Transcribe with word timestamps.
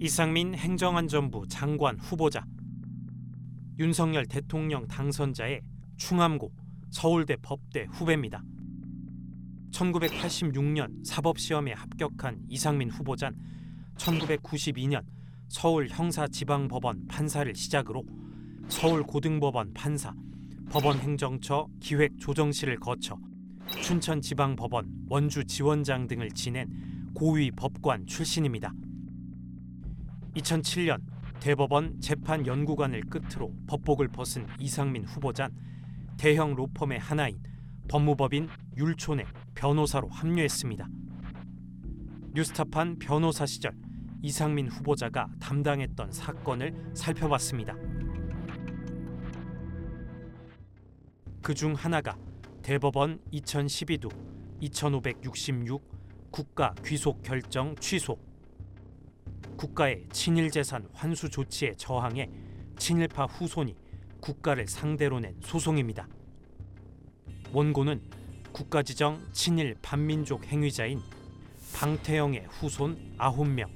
이상민 0.00 0.54
행정안전부 0.54 1.48
장관 1.48 1.98
후보자 1.98 2.46
윤석열 3.80 4.26
대통령 4.26 4.86
당선자의 4.86 5.60
충암고 5.96 6.52
서울대 6.90 7.34
법대 7.42 7.88
후배입니다. 7.90 8.44
1986년 9.72 11.04
사법시험에 11.04 11.72
합격한 11.72 12.44
이상민 12.48 12.90
후보자는 12.90 13.36
1992년 13.96 15.02
서울 15.48 15.88
형사지방법원 15.88 17.08
판사를 17.08 17.52
시작으로 17.56 18.04
서울고등법원 18.68 19.74
판사, 19.74 20.14
법원행정처 20.70 21.66
기획조정실을 21.80 22.78
거쳐 22.78 23.18
춘천지방법원 23.82 25.06
원주지원장 25.08 26.06
등을 26.06 26.30
지낸 26.30 27.10
고위 27.14 27.50
법관 27.50 28.06
출신입니다. 28.06 28.72
2007년 30.38 31.00
대법원 31.40 32.00
재판 32.00 32.46
연구관을 32.46 33.02
끝으로 33.02 33.52
법복을 33.66 34.08
벗은 34.08 34.46
이상민 34.58 35.04
후보자는 35.04 35.54
대형 36.16 36.54
로펌의 36.54 36.98
하나인 36.98 37.40
법무법인 37.88 38.48
율촌에 38.76 39.24
변호사로 39.54 40.08
합류했습니다. 40.08 40.88
뉴스타판 42.34 42.98
변호사 42.98 43.46
시절 43.46 43.72
이상민 44.22 44.68
후보자가 44.68 45.28
담당했던 45.40 46.12
사건을 46.12 46.92
살펴봤습니다. 46.94 47.74
그 51.42 51.54
중 51.54 51.72
하나가 51.72 52.16
대법원 52.62 53.20
2012도 53.32 54.12
2566 54.60 55.82
국가 56.30 56.74
귀속 56.84 57.22
결정 57.22 57.74
취소 57.76 58.18
국가의 59.58 60.04
친일 60.12 60.52
재산 60.52 60.88
환수 60.92 61.28
조치에 61.28 61.74
저항해 61.74 62.30
친일파 62.78 63.24
후손이 63.24 63.74
국가를 64.20 64.68
상대로 64.68 65.18
낸 65.18 65.34
소송입니다. 65.40 66.06
원고는 67.52 68.00
국가 68.52 68.84
지정 68.84 69.20
친일 69.32 69.74
반민족 69.82 70.46
행위자인 70.46 71.00
방태영의 71.74 72.46
후손 72.48 73.16
9명. 73.18 73.68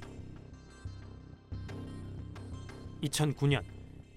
2009년 3.02 3.64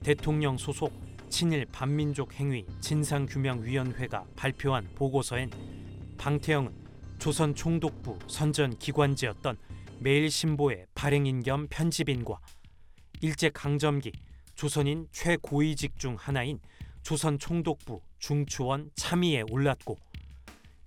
대통령 0.04 0.58
소속 0.60 0.94
친일 1.30 1.66
반민족 1.66 2.34
행위 2.36 2.68
진상규명위원회가 2.80 4.24
발표한 4.36 4.88
보고서엔 4.94 5.50
방태영은 6.20 6.72
조선 7.18 7.56
총독부 7.56 8.20
선전 8.28 8.78
기관지였던 8.78 9.58
매일신보의 10.00 10.88
발행인 10.94 11.42
겸 11.42 11.68
편집인과 11.70 12.40
일제 13.22 13.50
강점기 13.50 14.12
조선인 14.56 15.08
최고위직 15.12 15.98
중 15.98 16.16
하나인 16.18 16.60
조선 17.04 17.38
총독부 17.38 18.02
중추원 18.20 18.92
참의에 18.96 19.44
올랐고 19.50 19.98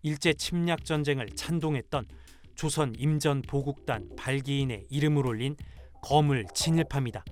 일제 0.03 0.33
침략 0.33 0.85
전쟁을 0.85 1.29
찬동했던 1.31 2.07
조선 2.55 2.95
임전 2.97 3.43
보국단 3.43 4.11
발기인의 4.17 4.87
이름을 4.91 5.27
올린 5.27 5.57
거물 6.03 6.47
친일파입니다. 6.55 7.25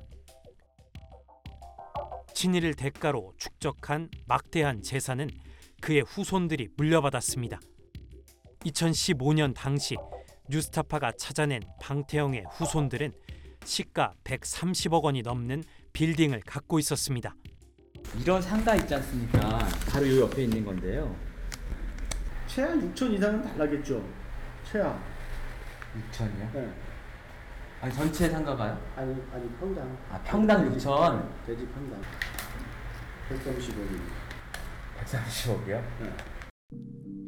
친일을 2.35 2.75
대가로 2.75 3.33
축적한 3.39 4.11
막대한 4.27 4.83
재산은 4.83 5.31
그의 5.81 6.03
후손들이 6.03 6.69
물려받았습니다. 6.77 7.59
2015년 8.61 9.55
당시 9.55 9.97
뉴스타파가 10.49 11.13
찾아낸 11.19 11.61
방태영의 11.81 12.45
후손들은 12.51 13.13
시가 13.65 14.15
130억 14.25 15.03
원이 15.03 15.23
넘는 15.23 15.65
빌딩을 15.93 16.41
갖고 16.47 16.79
있었습니다. 16.79 17.35
이런 18.21 18.41
상가 18.41 18.77
있지 18.77 18.95
않습니까? 18.95 19.59
바로 19.91 20.09
요 20.09 20.21
옆에 20.23 20.45
있는 20.45 20.65
건데요. 20.65 21.15
최하 22.47 22.69
6천 22.75 23.13
이상은 23.15 23.43
달라겠죠. 23.43 24.03
최하. 24.71 24.97
6천이요? 26.13 26.53
네. 26.53 26.73
아니 27.81 27.95
전체 27.95 28.29
상가가요? 28.31 28.79
아니 28.95 29.15
아니 29.33 29.51
평당. 29.59 29.99
아 30.11 30.23
평당 30.23 30.73
6천. 30.77 31.47
대지 31.47 31.67
평당. 31.67 32.01
130억이. 33.31 34.01
130억이요? 35.05 35.83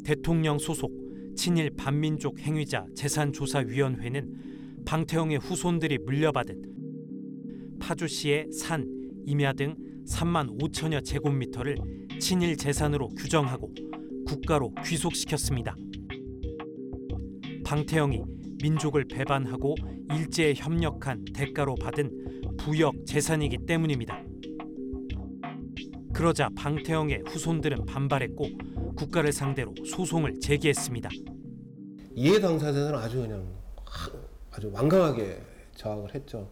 대통령 0.04 0.58
소속 0.58 1.07
친일 1.38 1.70
반민족 1.70 2.40
행위자 2.40 2.84
재산조사위원회는 2.96 4.82
방태영의 4.84 5.38
후손들이 5.38 5.96
물려받은 5.98 7.78
파주시의 7.78 8.50
산, 8.50 8.84
임야 9.24 9.52
등 9.52 9.76
3만 10.04 10.58
5천여 10.60 11.04
제곱미터를 11.04 11.76
친일 12.18 12.56
재산으로 12.56 13.10
규정하고 13.10 13.72
국가로 14.26 14.74
귀속시켰습니다. 14.84 15.76
방태영이 17.64 18.20
민족을 18.60 19.04
배반하고 19.04 19.76
일제에 20.12 20.54
협력한 20.56 21.24
대가로 21.32 21.76
받은 21.76 22.56
부역 22.58 23.06
재산이기 23.06 23.58
때문입니다. 23.64 24.20
그러자 26.12 26.50
방태영의 26.56 27.22
후손들은 27.28 27.86
반발했고 27.86 28.44
국가를 28.96 29.30
상대로 29.30 29.72
소송을 29.86 30.40
제기했습니다. 30.40 31.08
이해 32.18 32.40
당사자는 32.40 32.96
아주 32.96 33.20
그냥 33.20 33.46
하- 33.84 34.10
아주 34.50 34.68
완강하게 34.72 35.40
저항을 35.76 36.12
했죠. 36.12 36.50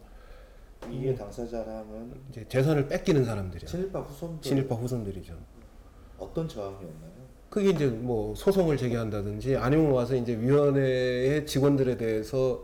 이게 0.89 1.13
당사자라면 1.13 2.21
이제 2.29 2.47
재산을 2.47 2.87
뺏기는 2.87 3.25
사람들이요. 3.25 3.67
친일파 3.67 3.99
후손들 3.99 4.41
친일파 4.49 4.75
후손들이죠. 4.75 5.37
어떤 6.17 6.47
저항이었나요? 6.47 7.17
그게 7.49 7.71
이제 7.71 7.87
뭐 7.87 8.33
소송을 8.35 8.77
제기한다든지 8.77 9.57
아니면 9.57 9.91
와서 9.91 10.15
이제 10.15 10.37
위원회의 10.39 11.45
직원들에 11.45 11.97
대해서 11.97 12.63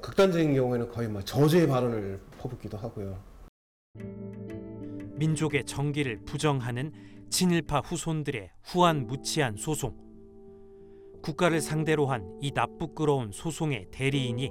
극단적인 0.00 0.54
경우에는 0.54 0.88
거의 0.90 1.08
막 1.08 1.24
저주의 1.24 1.68
발언을 1.68 2.20
퍼붓기도 2.38 2.76
하고요. 2.76 3.16
민족의 5.14 5.64
정기를 5.64 6.24
부정하는 6.24 6.92
친일파 7.30 7.80
후손들의 7.80 8.50
후한 8.64 9.06
무치한 9.06 9.56
소송. 9.56 9.96
국가를 11.22 11.60
상대로 11.60 12.06
한 12.06 12.32
이 12.42 12.50
나쁘끄러운 12.52 13.30
소송의 13.30 13.86
대리인이 13.92 14.50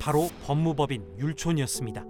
바로 0.00 0.28
법무법인 0.46 1.18
율촌이었습니다. 1.18 2.02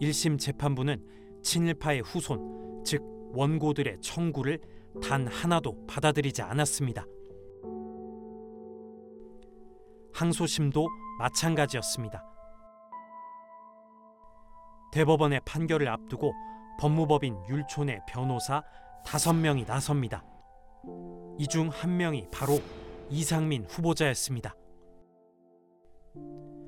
1심 0.00 0.38
재판부는 0.40 1.04
친일파의 1.42 2.00
후손, 2.02 2.82
즉 2.84 3.00
원고들의 3.32 4.00
청구를 4.00 4.58
단 5.02 5.28
하나도 5.28 5.86
받아들이지 5.86 6.42
않았습니다. 6.42 7.04
항소심도 10.12 10.88
마찬가지였습니다. 11.20 12.24
대법원의 14.92 15.42
판결을 15.44 15.88
앞두고 15.88 16.32
법무법인 16.80 17.36
율촌의 17.48 18.00
변호사 18.08 18.64
다섯 19.06 19.32
명이 19.32 19.64
나섭니다. 19.64 20.24
이 21.38 21.46
중 21.46 21.68
한 21.70 21.96
명이 21.96 22.28
바로 22.32 22.60
이상민 23.10 23.64
후보자였습니다. 23.64 24.54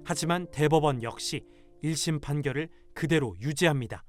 하지만 0.04 0.50
대법원 0.50 1.02
역시 1.02 1.44
1심 1.82 2.20
판결을 2.22 2.68
그대로 2.94 3.34
유지합니다. 3.40 4.04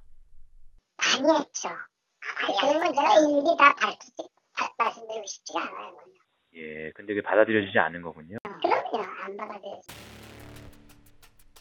많이 0.98 1.40
했죠. 1.40 1.70
아니, 1.70 2.58
그런 2.60 2.80
건 2.80 2.94
제가 2.94 3.20
일일이 3.20 3.58
다 3.58 3.76
밝히지, 3.76 4.14
다 4.56 4.74
말씀드리고 4.78 5.26
싶지가 5.26 5.62
않아요. 5.64 5.92
뭐. 5.92 6.02
예, 6.56 6.92
근데 6.96 7.14
그게 7.14 7.22
받아들여지지 7.24 7.78
않은 7.80 8.02
거군요. 8.02 8.38
그럼요, 8.44 9.04
안 9.24 9.38
받아들여지. 9.38 9.88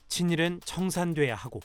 친일은 0.09 0.61
청산돼야 0.65 1.35
하고 1.35 1.61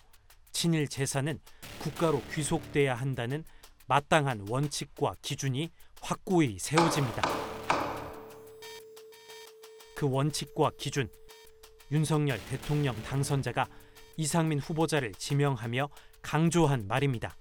친일 0.51 0.87
재산은 0.87 1.39
국가로 1.81 2.21
귀속돼야 2.31 2.95
한다는 2.95 3.43
마땅한 3.87 4.45
원칙과 4.49 5.15
기준이 5.21 5.69
확고히 6.05 6.59
세워집니다. 6.59 7.23
그 9.95 10.07
원칙과 10.07 10.71
기준 10.77 11.09
윤석열 11.91 12.39
대통령 12.47 12.95
당선자가 13.01 13.65
이상민 14.15 14.59
후보자를 14.59 15.13
지명하며 15.13 15.89
강조한 16.21 16.87
말입니다. 16.87 17.35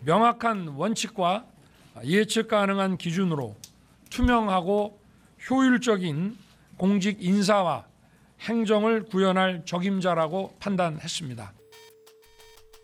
명확한 0.00 0.68
원칙과 0.68 1.46
예측 2.04 2.48
가능한 2.48 2.98
기준으로 2.98 3.56
투명하고 4.10 5.00
효율적인 5.48 6.36
공직 6.76 7.22
인사와 7.22 7.86
행정을 8.40 9.06
구현할 9.06 9.64
적임자라고 9.64 10.56
판단했습니다. 10.58 11.54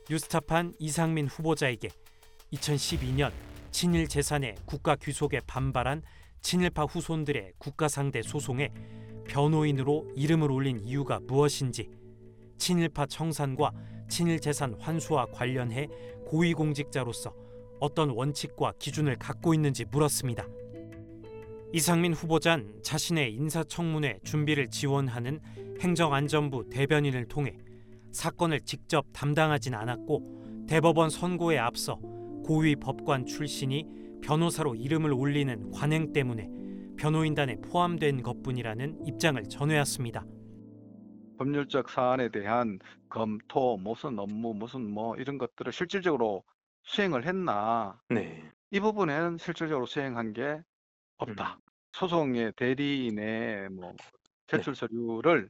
뉴스타판 0.08 0.72
이상민 0.78 1.26
후보자에게 1.26 1.90
2012년 2.54 3.49
친일 3.70 4.08
재산의 4.08 4.56
국가 4.66 4.96
귀속에 4.96 5.40
반발한 5.46 6.02
친일파 6.42 6.84
후손들의 6.84 7.52
국가 7.58 7.88
상대 7.88 8.22
소송에 8.22 8.70
변호인으로 9.28 10.10
이름을 10.16 10.50
올린 10.50 10.80
이유가 10.80 11.20
무엇인지 11.20 11.88
친일파 12.58 13.06
청산과 13.06 13.72
친일 14.08 14.40
재산 14.40 14.74
환수와 14.80 15.26
관련해 15.26 15.88
고위공직자로서 16.26 17.32
어떤 17.78 18.10
원칙과 18.10 18.74
기준을 18.78 19.16
갖고 19.16 19.54
있는지 19.54 19.84
물었습니다. 19.84 20.46
이상민 21.72 22.12
후보자는 22.12 22.82
자신의 22.82 23.32
인사청문회 23.34 24.18
준비를 24.24 24.68
지원하는 24.68 25.40
행정안전부 25.80 26.68
대변인을 26.68 27.26
통해 27.26 27.56
사건을 28.10 28.60
직접 28.62 29.06
담당하진 29.12 29.74
않았고 29.74 30.66
대법원 30.68 31.10
선고에 31.10 31.58
앞서 31.58 32.00
고위 32.50 32.74
법관 32.74 33.26
출신이 33.26 33.86
변호사로 34.24 34.74
이름을 34.74 35.12
올리는 35.12 35.70
관행 35.70 36.12
때문에 36.12 36.50
변호인단에 36.98 37.60
포함된 37.60 38.24
것뿐이라는 38.24 39.06
입장을 39.06 39.40
전해왔습니다. 39.48 40.26
법률적 41.38 41.88
사안에 41.88 42.28
대한 42.30 42.80
검토, 43.08 43.76
무슨 43.76 44.18
업무, 44.18 44.52
무슨 44.52 44.90
뭐 44.90 45.14
이런 45.14 45.38
것들을 45.38 45.72
실질적으로 45.72 46.42
수행을 46.82 47.24
했나? 47.24 47.96
네. 48.08 48.42
이 48.72 48.80
부분에는 48.80 49.38
실질적으로 49.38 49.86
수행한 49.86 50.32
게 50.32 50.60
없다. 51.18 51.56
소송의 51.92 52.54
대리인의 52.56 53.68
뭐 53.68 53.94
제출 54.48 54.74
서류를 54.74 55.48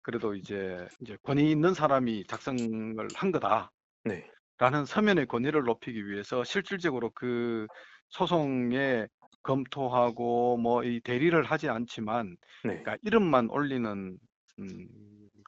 그래도 0.00 0.34
이제 0.34 0.88
이제 1.02 1.18
권위 1.22 1.50
있는 1.50 1.74
사람이 1.74 2.24
작성을 2.28 2.96
한 3.14 3.30
거다. 3.30 3.70
네. 4.04 4.26
라는 4.60 4.84
서면의 4.84 5.26
권위를 5.26 5.64
높이기 5.64 6.06
위해서 6.06 6.44
실질적으로 6.44 7.10
그 7.14 7.66
소송에 8.10 9.06
검토하고 9.42 10.58
뭐 10.58 10.84
이 10.84 11.00
대리를 11.02 11.42
하지 11.44 11.68
않지만 11.70 12.36
네. 12.64 12.82
그러니까 12.82 12.96
이름만 13.02 13.48
올리는 13.50 14.18
음, 14.60 14.88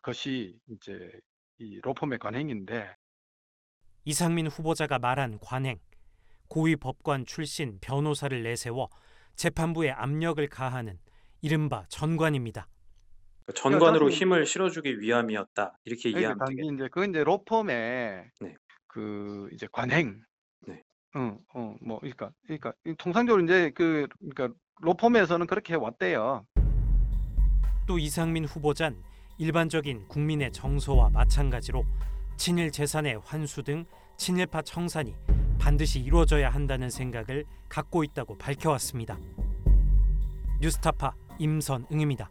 것이 0.03 0.59
이제 0.69 1.11
이 1.59 1.81
로펌의 1.82 2.19
관행인데 2.20 2.97
이상민 4.05 4.47
후보자가 4.49 4.99
말한 5.00 5.38
관행, 5.41 5.79
고위 6.49 6.76
법관 6.76 7.26
출신 7.26 7.79
변호사를 7.81 8.43
내세워 8.43 8.91
재판부에 9.37 9.91
압력을 9.91 10.47
가하는 10.49 10.99
이른바 11.41 11.87
전관입니다. 11.88 12.69
그러니까 13.47 13.61
전관으로 13.61 14.11
힘을 14.11 14.47
실어주기 14.47 15.00
위함이었다. 15.00 15.79
이렇게 15.85 16.12
그러니까 16.12 16.47
되겠네요. 16.47 16.75
이제 16.75 16.88
그건 16.88 17.11
이제 17.11 17.25
로펌의 17.25 18.31
네. 18.41 18.55
그 18.92 19.48
이제 19.52 19.66
관행. 19.72 20.20
네. 20.66 20.82
응, 21.16 21.38
어, 21.54 21.74
뭐 21.80 21.98
그러니까 21.98 22.30
그러니까 22.44 22.72
이 22.84 22.94
통상적으로 22.96 23.42
이제 23.42 23.70
그 23.74 24.06
그러니까 24.20 24.56
로펌에서는 24.80 25.46
그렇게 25.46 25.74
해왔대요. 25.74 26.46
또 27.86 27.98
이상민 27.98 28.44
후보자는 28.44 29.02
일반적인 29.38 30.08
국민의 30.08 30.52
정서와 30.52 31.10
마찬가지로 31.10 31.84
친일 32.36 32.70
재산의 32.70 33.20
환수 33.24 33.62
등 33.62 33.84
친일파 34.18 34.62
청산이 34.62 35.16
반드시 35.58 36.00
이루어져야 36.00 36.50
한다는 36.50 36.90
생각을 36.90 37.44
갖고 37.68 38.04
있다고 38.04 38.36
밝혀왔습니다. 38.36 39.18
뉴스타파 40.60 41.14
임선응입니다. 41.38 42.30